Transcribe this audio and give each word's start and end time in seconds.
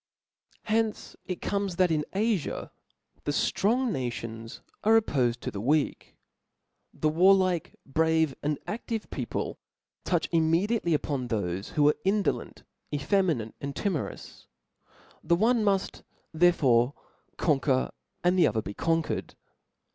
From 0.63 0.75
hence 0.75 1.15
it 1.27 1.41
comes, 1.43 1.75
that 1.75 1.91
in 1.91 2.05
AGa 2.13 2.71
the 3.23 3.31
drong 3.31 3.91
nations 3.91 4.61
are 4.83 4.99
oppofed 4.99 5.39
to 5.41 5.51
the 5.51 5.61
weak; 5.61 6.15
the 6.91 7.07
warlike, 7.07 7.75
brave, 7.85 8.33
and 8.41 8.57
aAive 8.65 9.11
people 9.11 9.59
touch 10.03 10.27
immediately 10.31 10.95
on 10.95 11.27
thofe 11.27 11.73
'who 11.73 11.87
are 11.87 11.95
indolent, 12.03 12.63
effeminate, 12.91 13.53
and 13.61 13.75
timorous; 13.75 14.47
the 15.23 15.35
one 15.35 15.63
muft 15.63 16.01
therefore 16.33 16.95
conquer, 17.37 17.91
and 18.23 18.39
the 18.39 18.47
other 18.47 18.63
be 18.63 18.73
conquered. 18.73 19.35